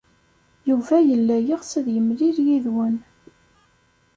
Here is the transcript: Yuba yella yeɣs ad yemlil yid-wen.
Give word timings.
Yuba 0.69 0.97
yella 1.09 1.37
yeɣs 1.39 1.71
ad 1.79 1.87
yemlil 1.95 2.37
yid-wen. 2.47 2.95